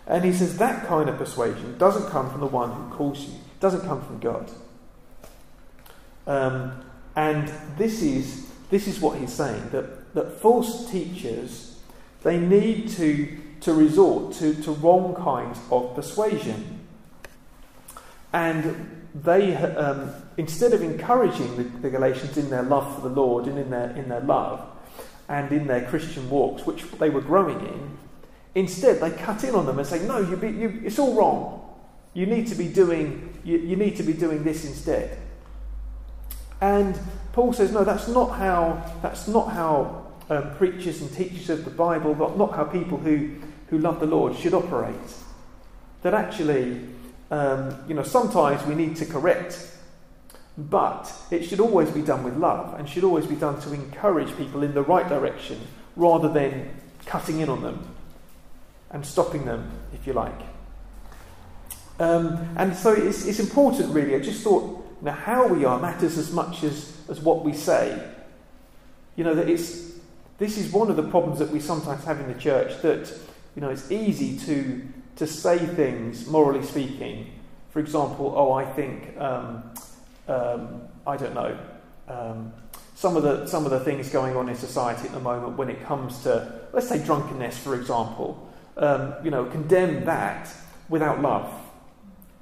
And 0.08 0.26
he 0.26 0.34
says 0.34 0.58
that 0.58 0.86
kind 0.88 1.10
of 1.10 1.18
persuasion 1.18 1.78
doesn't 1.78 2.10
come 2.10 2.30
from 2.30 2.42
the 2.42 2.48
one 2.48 2.72
who 2.72 2.96
calls 2.96 3.26
you, 3.26 3.34
doesn't 3.60 3.82
come 3.82 4.02
from 4.02 4.20
God. 4.20 4.52
Um, 6.28 6.84
and 7.16 7.52
this 7.78 8.02
is, 8.02 8.48
this 8.70 8.88
is 8.88 9.00
what 9.00 9.20
he's 9.20 9.32
saying 9.32 9.70
that, 9.72 10.14
that 10.14 10.40
false 10.42 10.90
teachers 10.90 11.74
they 12.24 12.40
need 12.40 12.90
to, 12.90 13.38
to 13.62 13.74
resort 13.74 14.34
to, 14.36 14.56
to 14.64 14.72
wrong 14.72 15.14
kinds 15.16 15.60
of 15.70 15.94
persuasion. 15.94 16.80
And 18.32 19.06
they, 19.14 19.56
um, 19.56 20.14
instead 20.38 20.74
of 20.74 20.82
encouraging 20.82 21.56
the, 21.58 21.64
the 21.64 21.90
Galatians 21.90 22.38
in 22.38 22.50
their 22.50 22.64
love 22.64 22.96
for 22.96 23.02
the 23.02 23.14
Lord 23.14 23.46
and 23.46 23.60
in 23.60 23.70
their, 23.70 23.92
in 23.92 24.10
their 24.10 24.22
love 24.22 24.66
and 25.30 25.52
in 25.52 25.68
their 25.68 25.86
Christian 25.86 26.30
walks, 26.30 26.66
which 26.66 26.84
they 26.94 27.10
were 27.10 27.22
growing 27.22 27.60
in, 27.60 27.98
Instead, 28.56 29.00
they 29.00 29.10
cut 29.10 29.44
in 29.44 29.56
on 29.56 29.66
them 29.66 29.80
and 29.80 29.88
say, 29.88 30.06
"No, 30.06 30.20
you 30.20 30.36
be, 30.36 30.50
you, 30.50 30.82
it's 30.86 31.00
all 31.00 31.16
wrong. 31.16 31.62
You 32.14 32.28
need 32.28 32.48
to 32.48 32.56
be 32.56 32.68
doing 32.68 33.40
you, 33.44 33.58
you 33.58 33.76
need 33.76 33.96
to 33.98 34.04
be 34.04 34.14
doing 34.14 34.44
this 34.44 34.64
instead." 34.66 35.18
And 36.62 36.98
Paul 37.32 37.52
says, 37.54 37.72
"No, 37.72 37.84
that's 37.84 38.08
not 38.08 38.38
how 38.38 38.84
that's 39.02 39.28
not 39.28 39.50
how 39.50 40.06
um, 40.30 40.56
preachers 40.56 41.02
and 41.02 41.12
teachers 41.12 41.50
of 41.50 41.66
the 41.66 41.72
Bible, 41.72 42.16
not, 42.16 42.38
not 42.38 42.54
how 42.54 42.64
people 42.64 43.00
who 43.00 43.32
who 43.68 43.80
love 43.80 44.00
the 44.00 44.06
Lord 44.06 44.36
should 44.38 44.54
operate. 44.54 44.96
That 46.04 46.14
actually, 46.14 46.82
um, 47.32 47.76
you 47.88 47.96
know, 47.96 48.04
sometimes 48.04 48.66
we 48.68 48.76
need 48.76 48.96
to 48.98 49.06
correct." 49.06 49.70
But 50.56 51.12
it 51.32 51.46
should 51.46 51.60
always 51.60 51.90
be 51.90 52.04
done 52.04 52.24
with 52.24 52.38
love 52.38 52.78
and 52.78 52.88
should 52.88 53.04
always 53.04 53.26
be 53.26 53.34
done 53.34 53.60
to 53.62 53.74
encourage 53.74 54.38
people 54.38 54.62
in 54.62 54.76
the 54.76 54.84
right 54.84 55.10
direction 55.10 55.60
rather 55.96 56.30
than 56.30 56.70
cutting 57.08 57.40
in 57.40 57.50
on 57.50 57.64
them 57.64 57.93
and 58.94 59.06
stopping 59.06 59.46
them, 59.46 59.70
if 59.94 60.08
you 60.08 60.14
like. 60.14 60.40
Um, 62.00 62.56
and 62.58 62.76
so 62.76 62.94
it's, 62.94 63.26
it's 63.26 63.40
important, 63.40 63.94
really. 63.94 64.16
I 64.16 64.20
just 64.20 64.42
thought, 64.44 64.64
you 65.00 65.06
know, 65.06 65.12
how 65.12 65.48
we 65.48 65.66
are 65.66 65.80
matters 65.80 66.18
as 66.18 66.32
much 66.32 66.64
as, 66.64 66.96
as 67.10 67.20
what 67.20 67.44
we 67.44 67.54
say. 67.54 68.02
You 69.16 69.24
know, 69.24 69.36
that 69.36 69.50
it's, 69.50 69.92
this 70.38 70.58
is 70.58 70.72
one 70.72 70.90
of 70.90 70.96
the 70.96 71.04
problems 71.04 71.40
that 71.40 71.50
we 71.50 71.60
sometimes 71.60 72.04
have 72.06 72.20
in 72.20 72.32
the 72.32 72.40
church 72.40 72.82
that, 72.82 73.12
you 73.56 73.62
know, 73.62 73.70
it's 73.70 73.92
easy 73.92 74.38
to, 74.46 74.88
to 75.18 75.28
say 75.28 75.58
things, 75.58 76.28
morally 76.28 76.64
speaking. 76.64 77.32
For 77.72 77.80
example, 77.80 78.34
oh, 78.36 78.54
I 78.54 78.66
think, 78.66 79.18
um, 79.20 79.64
um, 80.28 80.82
I 81.06 81.18
don't 81.18 81.34
know, 81.34 81.58
um, 82.08 82.54
some 82.96 83.18
of 83.18 83.24
the 83.24 83.48
some 83.48 83.66
of 83.66 83.72
the 83.72 83.80
things 83.80 84.10
going 84.10 84.36
on 84.36 84.48
in 84.48 84.56
society 84.56 85.08
at 85.08 85.14
the 85.14 85.20
moment 85.20 85.58
when 85.58 85.70
it 85.70 85.84
comes 85.84 86.22
to, 86.24 86.62
let's 86.74 86.88
say, 86.88 87.04
drunkenness, 87.04 87.58
for 87.58 87.76
example. 87.76 88.53
Um, 88.76 89.14
you 89.24 89.30
know, 89.30 89.46
condemn 89.46 90.06
that 90.06 90.50
without 90.90 91.22
love, 91.22 91.54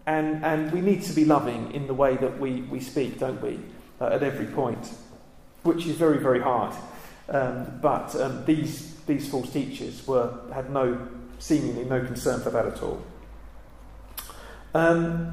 and 0.05 0.43
and 0.45 0.71
we 0.71 0.81
need 0.81 1.03
to 1.03 1.13
be 1.13 1.25
loving 1.25 1.71
in 1.73 1.87
the 1.87 1.93
way 1.93 2.15
that 2.17 2.39
we 2.39 2.61
we 2.63 2.79
speak, 2.79 3.19
don't 3.19 3.41
we, 3.41 3.59
uh, 3.99 4.07
at 4.07 4.23
every 4.23 4.45
point, 4.45 4.93
which 5.63 5.85
is 5.85 5.95
very 5.95 6.19
very 6.19 6.39
hard. 6.39 6.73
Um, 7.27 7.79
but 7.81 8.15
um, 8.15 8.45
these 8.45 8.95
these 9.07 9.29
false 9.29 9.51
teachers 9.51 10.07
were 10.07 10.33
had 10.53 10.71
no 10.71 11.07
seemingly 11.39 11.83
no 11.85 12.05
concern 12.05 12.41
for 12.41 12.49
that 12.51 12.65
at 12.65 12.81
all. 12.81 13.01
Um, 14.73 15.31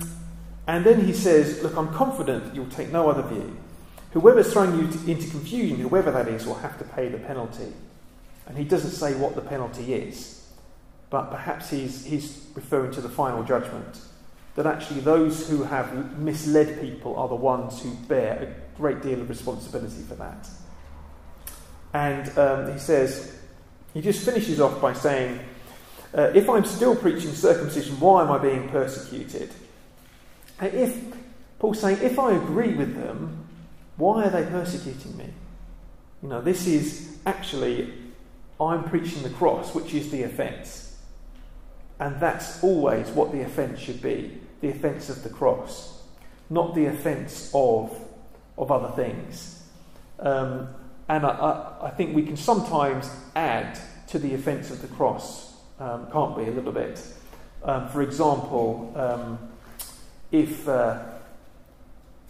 and 0.66 0.84
then 0.84 1.04
he 1.04 1.12
says, 1.12 1.62
Look, 1.62 1.76
I'm 1.76 1.92
confident 1.94 2.54
you'll 2.54 2.66
take 2.66 2.90
no 2.90 3.08
other 3.08 3.22
view. 3.22 3.56
Whoever's 4.12 4.52
throwing 4.52 4.78
you 4.78 4.84
into 5.10 5.30
confusion, 5.30 5.76
whoever 5.76 6.10
that 6.10 6.28
is, 6.28 6.46
will 6.46 6.56
have 6.56 6.78
to 6.78 6.84
pay 6.84 7.08
the 7.08 7.18
penalty. 7.18 7.72
And 8.46 8.56
he 8.56 8.64
doesn't 8.64 8.90
say 8.90 9.14
what 9.14 9.34
the 9.34 9.42
penalty 9.42 9.94
is, 9.94 10.47
but 11.10 11.30
perhaps 11.30 11.70
he's, 11.70 12.04
he's 12.04 12.46
referring 12.54 12.92
to 12.92 13.00
the 13.00 13.08
final 13.08 13.42
judgment. 13.42 14.00
That 14.56 14.66
actually 14.66 15.00
those 15.00 15.48
who 15.48 15.62
have 15.62 16.18
misled 16.18 16.80
people 16.80 17.16
are 17.16 17.28
the 17.28 17.34
ones 17.34 17.80
who 17.82 17.94
bear 18.08 18.42
a 18.42 18.76
great 18.76 19.02
deal 19.02 19.20
of 19.20 19.28
responsibility 19.28 20.02
for 20.08 20.16
that. 20.16 20.48
And 21.94 22.38
um, 22.38 22.72
he 22.72 22.78
says, 22.78 23.38
he 23.94 24.00
just 24.00 24.24
finishes 24.24 24.60
off 24.60 24.80
by 24.80 24.92
saying, 24.92 25.40
uh, 26.14 26.32
If 26.34 26.48
I'm 26.50 26.64
still 26.64 26.94
preaching 26.94 27.32
circumcision, 27.32 27.98
why 28.00 28.22
am 28.22 28.30
I 28.30 28.38
being 28.38 28.68
persecuted? 28.68 29.50
If, 30.60 30.96
Paul's 31.58 31.80
saying, 31.80 31.98
if 32.02 32.18
I 32.18 32.32
agree 32.32 32.74
with 32.74 32.96
them, 32.96 33.46
why 33.96 34.24
are 34.24 34.30
they 34.30 34.44
persecuting 34.44 35.16
me? 35.16 35.26
You 36.22 36.28
know, 36.28 36.40
this 36.40 36.66
is 36.66 37.16
actually, 37.26 37.92
I'm 38.60 38.84
preaching 38.84 39.22
the 39.22 39.30
cross, 39.30 39.74
which 39.74 39.94
is 39.94 40.10
the 40.10 40.24
offence. 40.24 40.87
And 42.00 42.20
that's 42.20 42.62
always 42.62 43.08
what 43.10 43.32
the 43.32 43.42
offence 43.42 43.80
should 43.80 44.00
be 44.02 44.40
the 44.60 44.70
offence 44.70 45.08
of 45.08 45.22
the 45.22 45.28
cross, 45.28 46.02
not 46.50 46.74
the 46.74 46.86
offence 46.86 47.50
of, 47.54 47.96
of 48.56 48.72
other 48.72 48.88
things. 48.96 49.62
Um, 50.18 50.68
and 51.08 51.24
I, 51.24 51.74
I, 51.80 51.90
think 51.90 52.14
we 52.14 52.24
can 52.24 52.36
sometimes 52.36 53.08
add 53.36 53.78
to 54.08 54.18
the 54.18 54.34
offence 54.34 54.72
of 54.72 54.82
the 54.82 54.88
cross, 54.88 55.54
um, 55.78 56.10
can't 56.10 56.36
we, 56.36 56.48
a 56.48 56.50
little 56.50 56.72
bit? 56.72 57.00
Um, 57.62 57.88
for 57.88 58.02
example, 58.02 58.92
um, 58.96 59.38
if 60.32 60.68
uh, 60.68 61.02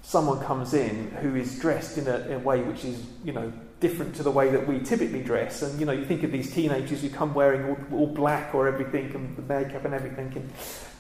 someone 0.08 0.40
comes 0.40 0.72
in 0.72 1.10
who 1.20 1.36
is 1.36 1.58
dressed 1.58 1.98
in 1.98 2.08
a, 2.08 2.16
in 2.20 2.32
a, 2.32 2.38
way 2.38 2.62
which 2.62 2.82
is, 2.82 3.04
you 3.26 3.30
know, 3.30 3.52
different 3.78 4.14
to 4.14 4.22
the 4.22 4.30
way 4.30 4.48
that 4.48 4.66
we 4.66 4.78
typically 4.78 5.22
dress, 5.22 5.60
and 5.60 5.78
you 5.78 5.84
know, 5.84 5.92
you 5.92 6.06
think 6.06 6.22
of 6.22 6.32
these 6.32 6.50
teenagers 6.50 7.02
who 7.02 7.10
come 7.10 7.34
wearing 7.34 7.62
all, 7.68 7.98
all 7.98 8.06
black 8.06 8.54
or 8.54 8.66
everything, 8.66 9.14
and 9.14 9.36
the 9.36 9.42
makeup 9.42 9.84
and 9.84 9.92
everything, 9.92 10.32
and, 10.34 10.50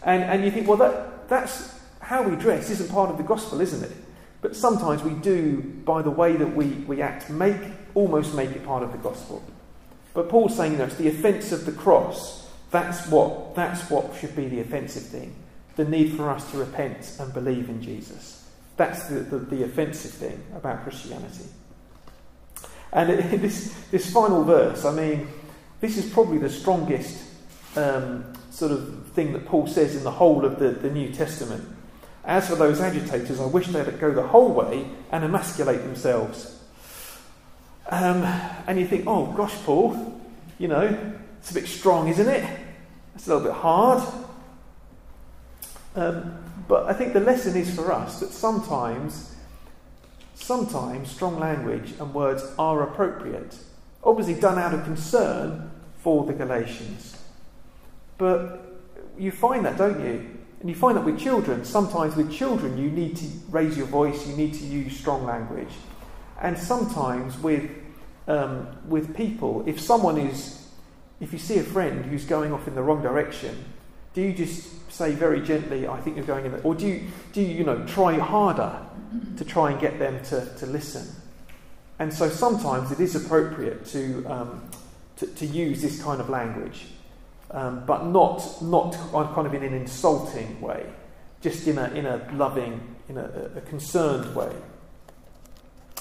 and, 0.02 0.22
and 0.24 0.44
you 0.44 0.50
think, 0.50 0.68
well, 0.68 0.76
that, 0.76 1.26
that's 1.26 1.80
how 2.00 2.22
we 2.22 2.36
dress 2.36 2.68
isn't 2.68 2.90
part 2.90 3.10
of 3.10 3.16
the 3.16 3.22
gospel, 3.22 3.62
isn't 3.62 3.82
it? 3.82 3.96
But 4.42 4.54
sometimes 4.54 5.02
we 5.02 5.14
do, 5.14 5.62
by 5.86 6.02
the 6.02 6.10
way 6.10 6.36
that 6.36 6.54
we, 6.54 6.66
we 6.66 7.00
act, 7.00 7.30
make 7.30 7.56
almost 7.94 8.34
make 8.34 8.50
it 8.50 8.62
part 8.62 8.82
of 8.82 8.92
the 8.92 8.98
gospel. 8.98 9.42
But 10.12 10.28
Paul's 10.28 10.54
saying, 10.54 10.72
you 10.72 10.78
know, 10.78 10.84
it's 10.84 10.96
the 10.96 11.08
offence 11.08 11.50
of 11.50 11.64
the 11.64 11.72
cross. 11.72 12.46
That's 12.70 13.08
what, 13.08 13.54
that's 13.54 13.88
what 13.88 14.14
should 14.20 14.36
be 14.36 14.48
the 14.48 14.60
offensive 14.60 15.04
thing 15.04 15.34
the 15.76 15.84
need 15.84 16.12
for 16.14 16.28
us 16.28 16.50
to 16.50 16.58
repent 16.58 17.16
and 17.20 17.32
believe 17.32 17.68
in 17.68 17.80
Jesus. 17.80 18.37
That's 18.78 19.08
the, 19.08 19.20
the, 19.20 19.38
the 19.38 19.64
offensive 19.64 20.12
thing 20.12 20.42
about 20.56 20.84
Christianity. 20.84 21.44
And 22.92 23.10
it, 23.10 23.40
this, 23.42 23.74
this 23.90 24.10
final 24.10 24.44
verse, 24.44 24.86
I 24.86 24.92
mean, 24.94 25.28
this 25.80 25.98
is 25.98 26.10
probably 26.10 26.38
the 26.38 26.48
strongest 26.48 27.22
um, 27.76 28.32
sort 28.50 28.72
of 28.72 29.08
thing 29.08 29.32
that 29.34 29.46
Paul 29.46 29.66
says 29.66 29.96
in 29.96 30.04
the 30.04 30.10
whole 30.10 30.44
of 30.44 30.58
the, 30.58 30.70
the 30.70 30.90
New 30.90 31.12
Testament. 31.12 31.76
As 32.24 32.48
for 32.48 32.54
those 32.54 32.80
agitators, 32.80 33.40
I 33.40 33.46
wish 33.46 33.66
they'd 33.66 33.98
go 33.98 34.12
the 34.12 34.26
whole 34.26 34.52
way 34.52 34.88
and 35.10 35.24
emasculate 35.24 35.82
themselves. 35.82 36.58
Um, 37.88 38.22
and 38.66 38.78
you 38.78 38.86
think, 38.86 39.04
oh 39.06 39.26
gosh, 39.32 39.54
Paul, 39.64 40.20
you 40.58 40.68
know, 40.68 41.14
it's 41.38 41.50
a 41.50 41.54
bit 41.54 41.66
strong, 41.66 42.08
isn't 42.08 42.28
it? 42.28 42.44
It's 43.14 43.26
a 43.26 43.34
little 43.34 43.44
bit 43.44 43.54
hard. 43.54 44.06
Um, 45.96 46.47
but 46.68 46.84
I 46.86 46.92
think 46.92 47.14
the 47.14 47.20
lesson 47.20 47.56
is 47.56 47.74
for 47.74 47.90
us 47.90 48.20
that 48.20 48.30
sometimes, 48.30 49.34
sometimes 50.34 51.10
strong 51.10 51.40
language 51.40 51.94
and 51.98 52.12
words 52.14 52.44
are 52.58 52.82
appropriate. 52.82 53.56
Obviously, 54.04 54.34
done 54.34 54.58
out 54.58 54.74
of 54.74 54.84
concern 54.84 55.70
for 55.96 56.26
the 56.26 56.34
Galatians. 56.34 57.16
But 58.18 58.80
you 59.18 59.32
find 59.32 59.64
that, 59.64 59.78
don't 59.78 59.98
you? 60.00 60.38
And 60.60 60.68
you 60.68 60.74
find 60.74 60.96
that 60.96 61.04
with 61.04 61.18
children. 61.18 61.64
Sometimes 61.64 62.16
with 62.16 62.30
children, 62.30 62.76
you 62.76 62.90
need 62.90 63.16
to 63.16 63.26
raise 63.48 63.76
your 63.76 63.86
voice, 63.86 64.26
you 64.26 64.36
need 64.36 64.54
to 64.54 64.64
use 64.64 64.96
strong 64.96 65.24
language. 65.24 65.72
And 66.40 66.58
sometimes 66.58 67.38
with, 67.38 67.70
um, 68.26 68.68
with 68.86 69.16
people, 69.16 69.64
if 69.66 69.80
someone 69.80 70.18
is, 70.18 70.68
if 71.20 71.32
you 71.32 71.38
see 71.38 71.58
a 71.58 71.64
friend 71.64 72.04
who's 72.04 72.24
going 72.24 72.52
off 72.52 72.68
in 72.68 72.74
the 72.74 72.82
wrong 72.82 73.02
direction, 73.02 73.64
do 74.14 74.22
you 74.22 74.32
just 74.32 74.90
say 74.90 75.12
very 75.12 75.40
gently, 75.40 75.86
I 75.86 76.00
think 76.00 76.16
you're 76.16 76.24
going 76.24 76.44
in 76.46 76.52
there? 76.52 76.60
Or 76.62 76.74
do 76.74 76.86
you, 76.86 77.04
do 77.32 77.40
you, 77.40 77.58
you 77.58 77.64
know, 77.64 77.84
try 77.86 78.18
harder 78.18 78.78
to 79.36 79.44
try 79.44 79.70
and 79.70 79.80
get 79.80 79.98
them 79.98 80.22
to, 80.24 80.46
to 80.56 80.66
listen? 80.66 81.06
And 81.98 82.12
so 82.12 82.28
sometimes 82.28 82.92
it 82.92 83.00
is 83.00 83.14
appropriate 83.16 83.86
to, 83.86 84.24
um, 84.26 84.70
to, 85.16 85.26
to, 85.26 85.46
use 85.46 85.82
this 85.82 86.02
kind 86.02 86.20
of 86.20 86.28
language, 86.28 86.86
um, 87.50 87.84
but 87.86 88.06
not, 88.06 88.62
not 88.62 88.92
kind 89.34 89.46
of 89.46 89.54
in 89.54 89.64
an 89.64 89.74
insulting 89.74 90.60
way, 90.60 90.86
just 91.40 91.66
in 91.66 91.76
a, 91.78 91.88
in 91.90 92.06
a 92.06 92.28
loving, 92.34 92.96
in 93.08 93.18
a, 93.18 93.50
a 93.56 93.60
concerned 93.62 94.34
way. 94.34 94.52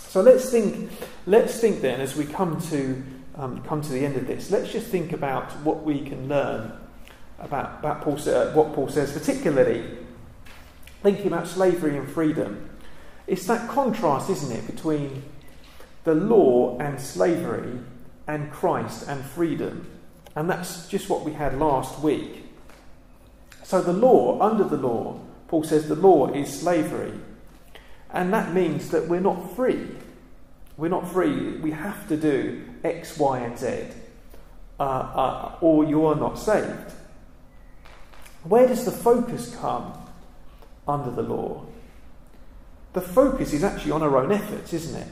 So 0.07 0.21
let's 0.21 0.49
think, 0.49 0.91
let's 1.25 1.59
think 1.59 1.81
then 1.81 1.99
as 1.99 2.15
we 2.15 2.25
come 2.25 2.61
to, 2.69 3.03
um, 3.35 3.61
come 3.63 3.81
to 3.81 3.89
the 3.89 4.05
end 4.05 4.17
of 4.17 4.27
this, 4.27 4.51
let's 4.51 4.71
just 4.71 4.87
think 4.87 5.13
about 5.13 5.51
what 5.63 5.83
we 5.83 6.01
can 6.01 6.27
learn 6.27 6.71
about, 7.39 7.79
about 7.79 8.01
Paul, 8.01 8.19
uh, 8.27 8.51
what 8.53 8.73
Paul 8.73 8.89
says, 8.89 9.11
particularly 9.11 9.83
thinking 11.03 11.27
about 11.27 11.47
slavery 11.47 11.97
and 11.97 12.09
freedom. 12.09 12.69
It's 13.27 13.45
that 13.47 13.69
contrast, 13.69 14.29
isn't 14.29 14.51
it, 14.51 14.65
between 14.67 15.23
the 16.03 16.15
law 16.15 16.77
and 16.79 16.99
slavery 16.99 17.79
and 18.27 18.51
Christ 18.51 19.07
and 19.07 19.23
freedom. 19.23 19.87
And 20.35 20.49
that's 20.49 20.87
just 20.87 21.09
what 21.09 21.23
we 21.23 21.33
had 21.33 21.57
last 21.59 21.99
week. 21.99 22.45
So, 23.63 23.81
the 23.81 23.93
law, 23.93 24.39
under 24.41 24.63
the 24.63 24.77
law, 24.77 25.19
Paul 25.47 25.63
says 25.63 25.87
the 25.87 25.95
law 25.95 26.31
is 26.31 26.61
slavery. 26.61 27.13
And 28.11 28.33
that 28.33 28.53
means 28.53 28.89
that 28.91 29.07
we're 29.07 29.19
not 29.19 29.55
free. 29.55 29.87
We're 30.77 30.89
not 30.89 31.11
free. 31.11 31.57
We 31.57 31.71
have 31.71 32.07
to 32.07 32.15
do 32.15 32.63
X, 32.83 33.17
Y, 33.17 33.39
and 33.39 33.57
Z, 33.57 33.87
uh, 34.79 34.83
uh, 34.83 35.55
or 35.59 35.83
you 35.83 36.05
are 36.05 36.15
not 36.15 36.39
saved. 36.39 36.93
Where 38.47 38.67
does 38.67 38.85
the 38.85 38.91
focus 38.91 39.55
come 39.55 39.93
under 40.87 41.11
the 41.11 41.21
law? 41.21 41.65
The 42.93 43.01
focus 43.01 43.53
is 43.53 43.63
actually 43.63 43.91
on 43.91 44.01
our 44.01 44.17
own 44.17 44.31
efforts, 44.31 44.73
isn't 44.73 45.01
it? 45.01 45.07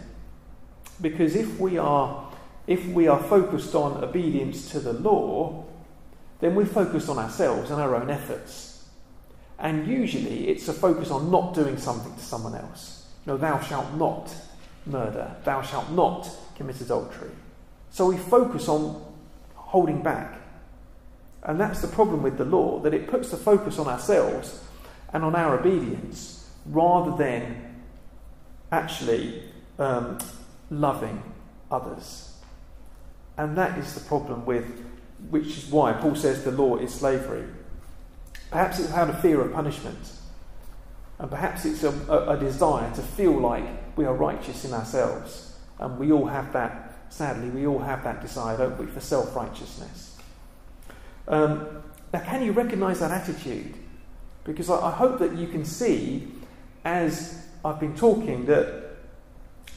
Because 1.01 1.35
if 1.35 1.59
we 1.59 1.77
are 1.77 2.31
if 2.67 2.85
we 2.87 3.07
are 3.07 3.21
focused 3.21 3.75
on 3.75 4.03
obedience 4.03 4.71
to 4.71 4.79
the 4.79 4.93
law, 4.93 5.65
then 6.39 6.55
we're 6.55 6.65
focused 6.65 7.09
on 7.09 7.19
ourselves 7.19 7.69
and 7.69 7.79
our 7.79 7.95
own 7.95 8.09
efforts. 8.09 8.85
And 9.59 9.87
usually 9.87 10.47
it's 10.47 10.67
a 10.67 10.73
focus 10.73 11.11
on 11.11 11.29
not 11.29 11.53
doing 11.53 11.77
something 11.77 12.13
to 12.13 12.21
someone 12.21 12.55
else. 12.55 13.07
No, 13.25 13.37
thou 13.37 13.59
shalt 13.59 13.93
not 13.93 14.33
murder, 14.85 15.35
thou 15.43 15.61
shalt 15.61 15.89
not 15.91 16.29
commit 16.55 16.81
adultery. 16.81 17.31
So 17.91 18.07
we 18.07 18.17
focus 18.17 18.67
on 18.67 19.03
holding 19.55 20.01
back. 20.01 20.39
And 21.45 21.59
that's 21.59 21.81
the 21.81 21.87
problem 21.87 22.23
with 22.23 22.37
the 22.37 22.45
law, 22.45 22.79
that 22.79 22.93
it 22.93 23.07
puts 23.07 23.29
the 23.29 23.37
focus 23.37 23.77
on 23.77 23.87
ourselves 23.87 24.63
and 25.13 25.23
on 25.23 25.35
our 25.35 25.59
obedience 25.59 26.49
rather 26.65 27.15
than 27.15 27.83
actually 28.71 29.43
um, 29.77 30.17
loving 30.71 31.21
others. 31.69 32.33
And 33.37 33.55
that 33.57 33.77
is 33.77 33.93
the 33.93 34.01
problem 34.01 34.45
with, 34.45 34.65
which 35.29 35.45
is 35.57 35.67
why 35.67 35.93
Paul 35.93 36.15
says 36.15 36.43
the 36.43 36.51
law 36.51 36.77
is 36.77 36.91
slavery. 36.91 37.45
Perhaps 38.49 38.79
it's 38.79 38.91
out 38.91 39.09
of 39.09 39.21
fear 39.21 39.39
of 39.41 39.53
punishment. 39.53 40.13
And 41.19 41.29
perhaps 41.29 41.63
it's 41.65 41.83
a, 41.83 41.91
a, 42.09 42.31
a 42.31 42.39
desire 42.39 42.93
to 42.95 43.01
feel 43.01 43.33
like 43.33 43.65
we 43.95 44.05
are 44.05 44.13
righteous 44.15 44.65
in 44.65 44.73
ourselves. 44.73 45.57
And 45.79 45.99
we 45.99 46.11
all 46.11 46.25
have 46.25 46.51
that, 46.53 47.05
sadly, 47.09 47.49
we 47.49 47.67
all 47.67 47.79
have 47.79 48.03
that 48.03 48.21
desire, 48.21 48.57
don't 48.57 48.79
we, 48.79 48.87
for 48.87 48.99
self 48.99 49.35
righteousness. 49.35 50.14
Um, 51.27 51.67
Now, 52.13 52.21
can 52.21 52.43
you 52.43 52.53
recognize 52.53 52.99
that 52.99 53.11
attitude? 53.11 53.73
Because 54.45 54.69
I, 54.69 54.87
I 54.87 54.91
hope 54.91 55.19
that 55.19 55.35
you 55.35 55.47
can 55.47 55.65
see, 55.65 56.31
as 56.85 57.45
I've 57.65 57.79
been 57.79 57.95
talking, 57.95 58.45
that 58.45 58.95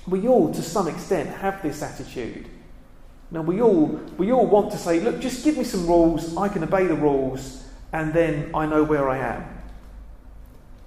we 0.06 0.28
all, 0.28 0.54
to 0.54 0.62
some 0.62 0.86
extent, 0.86 1.30
have 1.30 1.60
this 1.62 1.82
attitude. 1.82 2.46
Now, 3.30 3.42
we 3.42 3.60
all, 3.60 3.86
we 4.16 4.30
all 4.30 4.46
want 4.46 4.70
to 4.70 4.78
say, 4.78 5.00
look, 5.00 5.20
just 5.20 5.44
give 5.44 5.58
me 5.58 5.64
some 5.64 5.86
rules, 5.86 6.36
I 6.36 6.48
can 6.48 6.62
obey 6.62 6.86
the 6.86 6.94
rules, 6.94 7.64
and 7.92 8.12
then 8.12 8.50
I 8.54 8.66
know 8.66 8.84
where 8.84 9.08
I 9.08 9.18
am. 9.18 9.44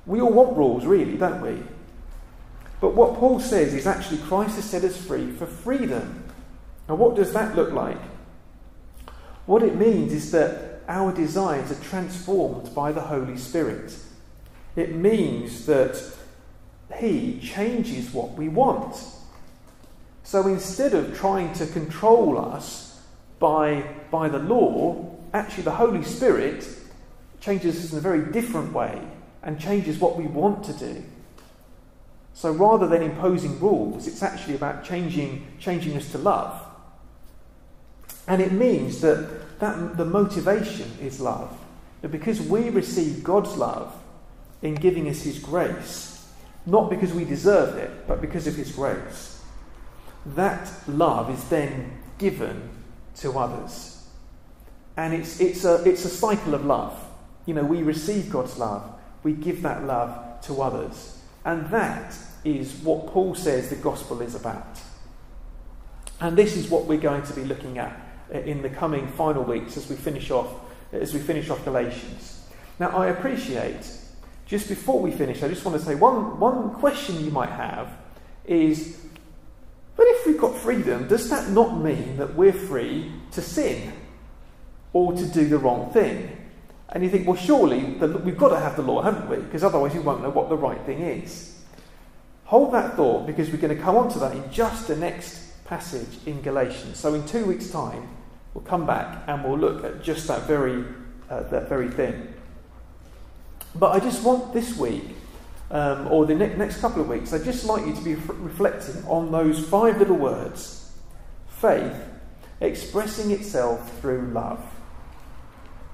We 0.05 0.21
all 0.21 0.31
want 0.31 0.55
rules, 0.55 0.85
really, 0.85 1.17
don't 1.17 1.41
we? 1.41 1.61
But 2.79 2.95
what 2.95 3.15
Paul 3.15 3.39
says 3.39 3.73
is 3.73 3.85
actually 3.85 4.19
Christ 4.19 4.55
has 4.55 4.65
set 4.65 4.83
us 4.83 4.97
free 4.97 5.31
for 5.31 5.45
freedom. 5.45 6.23
Now, 6.87 6.95
what 6.95 7.15
does 7.15 7.33
that 7.33 7.55
look 7.55 7.73
like? 7.73 7.99
What 9.51 9.63
it 9.63 9.75
means 9.75 10.13
is 10.13 10.31
that 10.31 10.79
our 10.87 11.11
desires 11.11 11.71
are 11.73 11.83
transformed 11.83 12.73
by 12.73 12.93
the 12.93 13.01
Holy 13.01 13.35
Spirit. 13.35 13.93
It 14.77 14.95
means 14.95 15.65
that 15.65 16.01
He 16.97 17.37
changes 17.41 18.13
what 18.13 18.31
we 18.35 18.47
want. 18.47 18.95
So 20.23 20.47
instead 20.47 20.93
of 20.93 21.17
trying 21.17 21.51
to 21.55 21.67
control 21.67 22.39
us 22.39 23.01
by, 23.39 23.83
by 24.09 24.29
the 24.29 24.39
law, 24.39 25.17
actually 25.33 25.63
the 25.63 25.71
Holy 25.71 26.03
Spirit 26.03 26.65
changes 27.41 27.83
us 27.83 27.91
in 27.91 27.97
a 27.97 28.01
very 28.01 28.31
different 28.31 28.71
way 28.71 29.01
and 29.43 29.59
changes 29.59 29.99
what 29.99 30.15
we 30.15 30.27
want 30.27 30.63
to 30.63 30.71
do. 30.71 31.03
So 32.33 32.53
rather 32.53 32.87
than 32.87 33.01
imposing 33.01 33.59
rules, 33.59 34.07
it's 34.07 34.23
actually 34.23 34.55
about 34.55 34.85
changing, 34.85 35.45
changing 35.59 35.97
us 35.97 36.09
to 36.13 36.19
love. 36.19 36.70
And 38.27 38.41
it 38.41 38.51
means 38.51 39.01
that, 39.01 39.59
that 39.59 39.97
the 39.97 40.05
motivation 40.05 40.91
is 41.01 41.19
love. 41.19 41.57
That 42.01 42.11
because 42.11 42.41
we 42.41 42.69
receive 42.69 43.23
God's 43.23 43.55
love 43.55 43.93
in 44.61 44.75
giving 44.75 45.07
us 45.09 45.21
His 45.21 45.39
grace, 45.39 46.29
not 46.65 46.89
because 46.89 47.13
we 47.13 47.25
deserve 47.25 47.77
it, 47.77 48.07
but 48.07 48.21
because 48.21 48.47
of 48.47 48.55
His 48.55 48.71
grace, 48.71 49.41
that 50.25 50.71
love 50.87 51.29
is 51.29 51.43
then 51.49 51.99
given 52.17 52.69
to 53.17 53.37
others. 53.37 54.07
And 54.97 55.13
it's, 55.13 55.39
it's, 55.39 55.65
a, 55.65 55.83
it's 55.83 56.05
a 56.05 56.09
cycle 56.09 56.53
of 56.53 56.65
love. 56.65 56.97
You 57.45 57.55
know, 57.55 57.63
we 57.63 57.81
receive 57.81 58.29
God's 58.29 58.57
love, 58.57 58.83
we 59.23 59.33
give 59.33 59.63
that 59.63 59.85
love 59.85 60.41
to 60.41 60.61
others. 60.61 61.17
And 61.43 61.67
that 61.71 62.15
is 62.43 62.73
what 62.83 63.07
Paul 63.07 63.33
says 63.33 63.69
the 63.69 63.75
gospel 63.75 64.21
is 64.21 64.35
about. 64.35 64.79
And 66.19 66.37
this 66.37 66.55
is 66.55 66.69
what 66.69 66.85
we're 66.85 66.99
going 66.99 67.23
to 67.23 67.33
be 67.33 67.43
looking 67.43 67.79
at 67.79 68.10
Uh, 68.33 68.39
in 68.39 68.61
the 68.61 68.69
coming 68.69 69.07
final 69.09 69.43
weeks 69.43 69.75
as 69.75 69.89
we 69.89 69.95
finish 69.95 70.31
off 70.31 70.47
as 70.93 71.13
we 71.13 71.19
finish 71.19 71.49
off 71.49 71.63
Galatians. 71.65 72.47
Now 72.79 72.89
I 72.89 73.07
appreciate 73.07 73.91
just 74.45 74.69
before 74.69 74.99
we 75.01 75.11
finish, 75.11 75.43
I 75.43 75.49
just 75.49 75.65
want 75.65 75.77
to 75.77 75.85
say 75.85 75.95
one, 75.95 76.39
one 76.39 76.71
question 76.75 77.23
you 77.23 77.31
might 77.31 77.49
have 77.49 77.89
is 78.45 78.99
but 79.97 80.05
if 80.07 80.25
we've 80.25 80.39
got 80.39 80.55
freedom, 80.55 81.07
does 81.07 81.29
that 81.29 81.49
not 81.49 81.79
mean 81.79 82.17
that 82.17 82.35
we're 82.35 82.53
free 82.53 83.11
to 83.31 83.41
sin 83.41 83.91
or 84.93 85.13
to 85.13 85.25
do 85.27 85.47
the 85.47 85.57
wrong 85.57 85.91
thing? 85.91 86.37
And 86.89 87.03
you 87.03 87.09
think, 87.09 87.27
well, 87.27 87.37
surely 87.37 87.95
the, 87.95 88.07
we've 88.07 88.37
got 88.37 88.49
to 88.49 88.59
have 88.59 88.77
the 88.77 88.81
law, 88.81 89.01
haven't 89.01 89.29
we? 89.29 89.37
Because 89.37 89.63
otherwise 89.63 89.93
you 89.93 90.01
won't 90.01 90.21
know 90.21 90.29
what 90.29 90.49
the 90.49 90.57
right 90.57 90.81
thing 90.85 91.01
is. 91.01 91.61
Hold 92.45 92.73
that 92.73 92.95
thought 92.95 93.27
because 93.27 93.49
we're 93.49 93.57
going 93.57 93.75
to 93.75 93.81
come 93.81 93.97
on 93.97 94.09
to 94.11 94.19
that 94.19 94.33
in 94.33 94.51
just 94.51 94.87
the 94.87 94.95
next 94.95 95.63
passage 95.65 96.17
in 96.25 96.41
Galatians. 96.41 96.97
So 96.97 97.13
in 97.13 97.25
two 97.25 97.45
weeks' 97.45 97.69
time, 97.69 98.07
we'll 98.53 98.63
come 98.63 98.85
back 98.85 99.23
and 99.27 99.43
we'll 99.43 99.57
look 99.57 99.83
at 99.83 100.03
just 100.03 100.27
that 100.27 100.43
very, 100.43 100.83
uh, 101.29 101.43
that 101.43 101.69
very 101.69 101.89
thing. 101.89 102.33
But 103.75 103.91
I 103.91 103.99
just 103.99 104.23
want 104.23 104.53
this 104.53 104.77
week, 104.77 105.03
um, 105.69 106.07
or 106.07 106.25
the 106.25 106.35
ne- 106.35 106.55
next 106.55 106.81
couple 106.81 107.01
of 107.01 107.07
weeks, 107.07 107.33
I'd 107.33 107.45
just 107.45 107.65
like 107.65 107.85
you 107.85 107.95
to 107.95 108.01
be 108.01 108.15
reflecting 108.15 109.03
on 109.05 109.31
those 109.31 109.65
five 109.67 109.97
little 109.99 110.17
words 110.17 110.91
faith 111.47 111.95
expressing 112.59 113.31
itself 113.31 113.99
through 113.99 114.31
love. 114.33 114.63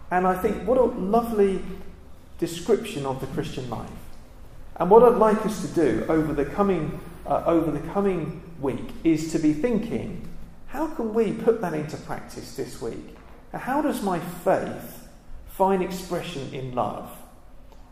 And 0.09 0.25
I 0.25 0.35
think 0.35 0.67
what 0.67 0.77
a 0.77 0.83
lovely 0.83 1.61
description 2.39 3.05
of 3.05 3.19
the 3.19 3.27
Christian 3.27 3.69
life. 3.69 3.89
And 4.75 4.89
what 4.89 5.03
I'd 5.03 5.17
like 5.17 5.45
us 5.45 5.61
to 5.61 5.67
do 5.73 6.05
over 6.07 6.33
the 6.33 6.45
coming, 6.45 6.99
uh, 7.25 7.43
over 7.45 7.71
the 7.71 7.85
coming 7.91 8.43
week 8.61 8.89
is 9.03 9.31
to 9.31 9.39
be 9.39 9.53
thinking 9.53 10.26
how 10.67 10.87
can 10.87 11.13
we 11.13 11.31
put 11.31 11.61
that 11.61 11.73
into 11.73 11.97
practice 11.97 12.55
this 12.55 12.81
week? 12.81 13.15
How 13.53 13.81
does 13.81 14.01
my 14.01 14.19
faith 14.19 15.07
find 15.47 15.81
expression 15.81 16.53
in 16.53 16.75
love? 16.75 17.09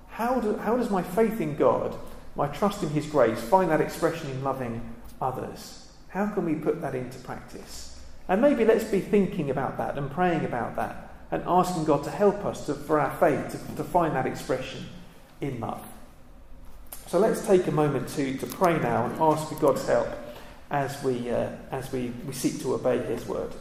How, 0.09 0.39
do, 0.39 0.57
how 0.57 0.77
does 0.77 0.89
my 0.89 1.01
faith 1.01 1.41
in 1.41 1.55
God, 1.55 1.97
my 2.35 2.47
trust 2.47 2.83
in 2.83 2.89
His 2.89 3.07
grace, 3.07 3.41
find 3.41 3.71
that 3.71 3.81
expression 3.81 4.29
in 4.29 4.43
loving 4.43 4.95
others? 5.21 5.89
How 6.09 6.27
can 6.27 6.45
we 6.45 6.55
put 6.55 6.81
that 6.81 6.95
into 6.95 7.17
practice? 7.19 7.99
And 8.27 8.41
maybe 8.41 8.65
let's 8.65 8.83
be 8.85 8.99
thinking 8.99 9.49
about 9.49 9.77
that 9.77 9.97
and 9.97 10.11
praying 10.11 10.45
about 10.45 10.75
that 10.75 11.13
and 11.31 11.43
asking 11.47 11.85
God 11.85 12.03
to 12.03 12.11
help 12.11 12.45
us 12.45 12.65
to, 12.65 12.73
for 12.73 12.99
our 12.99 13.11
faith 13.17 13.51
to, 13.51 13.75
to 13.75 13.83
find 13.83 14.15
that 14.15 14.25
expression 14.25 14.85
in 15.41 15.59
love. 15.59 15.81
So 17.07 17.19
let's 17.19 17.45
take 17.45 17.67
a 17.67 17.71
moment 17.71 18.09
to, 18.09 18.38
to 18.38 18.45
pray 18.47 18.77
now 18.79 19.05
and 19.05 19.21
ask 19.21 19.49
for 19.49 19.55
God's 19.55 19.85
help 19.88 20.07
as 20.71 21.01
we, 21.04 21.30
uh, 21.30 21.49
as 21.71 21.91
we, 21.91 22.12
we 22.25 22.34
seek 22.34 22.62
to 22.62 22.73
obey 22.73 22.97
His 22.99 23.25
word. 23.25 23.51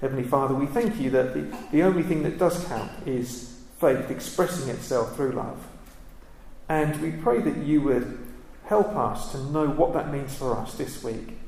Heavenly 0.00 0.24
Father, 0.24 0.54
we 0.54 0.66
thank 0.66 1.00
you 1.00 1.10
that 1.10 1.34
the, 1.34 1.56
the 1.72 1.82
only 1.82 2.02
thing 2.02 2.22
that 2.22 2.38
does 2.38 2.64
count 2.66 2.90
is 3.06 3.58
faith 3.80 4.10
expressing 4.10 4.68
itself 4.68 5.16
through 5.16 5.32
love. 5.32 5.66
And 6.68 7.00
we 7.00 7.12
pray 7.12 7.40
that 7.40 7.56
you 7.58 7.80
would 7.82 8.18
help 8.66 8.94
us 8.94 9.32
to 9.32 9.38
know 9.38 9.66
what 9.66 9.94
that 9.94 10.12
means 10.12 10.34
for 10.36 10.56
us 10.56 10.74
this 10.74 11.02
week. 11.02 11.38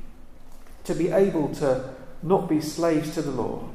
To 0.85 0.95
be 0.95 1.09
able 1.09 1.53
to 1.55 1.93
not 2.23 2.49
be 2.49 2.59
slaves 2.59 3.13
to 3.13 3.21
the 3.21 3.31
law, 3.31 3.69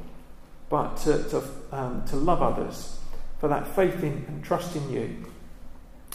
but 0.69 0.97
to, 0.99 1.23
to, 1.31 1.43
um, 1.73 2.05
to 2.09 2.17
love 2.17 2.43
others 2.43 2.99
for 3.39 3.49
that 3.49 3.69
faith 3.75 4.03
in 4.03 4.25
and 4.29 4.45
trust 4.45 4.77
in 4.77 4.91
you 4.91 5.25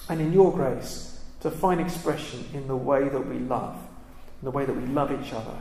and 0.09 0.19
in 0.21 0.33
your 0.33 0.51
grace 0.51 1.10
to 1.41 1.51
find 1.51 1.81
expression 1.81 2.45
in 2.53 2.67
the 2.67 2.75
way 2.75 3.09
that 3.09 3.27
we 3.27 3.39
love, 3.39 3.75
in 4.41 4.45
the 4.45 4.51
way 4.51 4.65
that 4.65 4.75
we 4.75 4.85
love 4.87 5.11
each 5.11 5.33
other, 5.33 5.57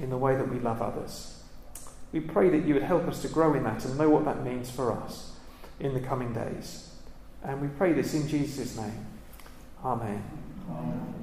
in 0.00 0.10
the 0.10 0.18
way 0.18 0.36
that 0.36 0.48
we 0.48 0.58
love 0.58 0.80
others. 0.80 1.42
We 2.12 2.20
pray 2.20 2.50
that 2.50 2.66
you 2.66 2.74
would 2.74 2.82
help 2.82 3.08
us 3.08 3.22
to 3.22 3.28
grow 3.28 3.54
in 3.54 3.64
that 3.64 3.84
and 3.84 3.96
know 3.96 4.10
what 4.10 4.24
that 4.26 4.44
means 4.44 4.70
for 4.70 4.92
us 4.92 5.32
in 5.80 5.94
the 5.94 6.00
coming 6.00 6.32
days. 6.32 6.90
And 7.42 7.60
we 7.60 7.68
pray 7.68 7.92
this 7.92 8.14
in 8.14 8.28
Jesus' 8.28 8.76
name. 8.76 9.06
Amen. 9.84 10.22
Amen. 10.70 11.21